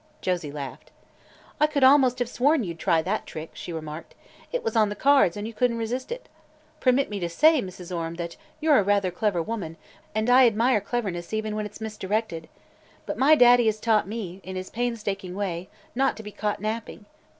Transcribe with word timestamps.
Josie 0.19 0.51
laughed. 0.51 0.89
"I 1.59 1.67
could 1.67 1.83
almost 1.83 2.17
have 2.17 2.27
sworn 2.27 2.63
you'd 2.63 2.79
try 2.79 3.03
that 3.03 3.27
trick," 3.27 3.51
she 3.53 3.71
remarked. 3.71 4.15
"It 4.51 4.63
was 4.63 4.75
on 4.75 4.89
the 4.89 4.95
cards 4.95 5.37
and 5.37 5.45
you 5.45 5.53
couldn't 5.53 5.77
resist 5.77 6.11
it. 6.11 6.27
Permit 6.79 7.07
me 7.11 7.19
to 7.19 7.29
say, 7.29 7.61
Mrs. 7.61 7.95
Orme, 7.95 8.15
that 8.15 8.35
you're 8.59 8.79
a 8.79 8.83
rather 8.83 9.11
clever 9.11 9.43
woman, 9.43 9.77
and 10.15 10.27
I 10.27 10.47
admire 10.47 10.81
cleverness 10.81 11.33
even 11.33 11.55
when 11.55 11.67
it's 11.67 11.79
misdirected. 11.81 12.49
But 13.05 13.19
my 13.19 13.35
Daddy 13.35 13.67
has 13.67 13.79
taught 13.79 14.07
me, 14.07 14.41
in 14.43 14.55
his 14.55 14.71
painstaking 14.71 15.35
way, 15.35 15.69
not 15.93 16.17
to 16.17 16.23
be 16.23 16.31
caught 16.31 16.59
napping. 16.61 17.05